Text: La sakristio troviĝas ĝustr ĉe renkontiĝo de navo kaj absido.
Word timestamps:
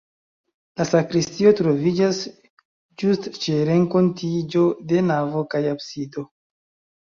La 0.79 0.85
sakristio 0.91 1.51
troviĝas 1.59 2.21
ĝustr 3.03 3.37
ĉe 3.45 3.59
renkontiĝo 3.71 4.65
de 4.93 5.05
navo 5.11 5.45
kaj 5.53 5.63
absido. 5.75 6.27